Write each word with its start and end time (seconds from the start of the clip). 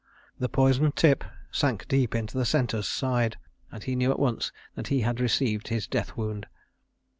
The 0.39 0.49
poisoned 0.49 0.95
tip 0.95 1.23
sank 1.51 1.87
deep 1.87 2.15
into 2.15 2.35
the 2.35 2.43
centaur's 2.43 2.87
side, 2.87 3.37
and 3.71 3.83
he 3.83 3.95
knew 3.95 4.09
at 4.09 4.17
once 4.17 4.51
that 4.73 4.87
he 4.87 5.01
had 5.01 5.19
received 5.19 5.67
his 5.67 5.85
death 5.85 6.17
wound. 6.17 6.47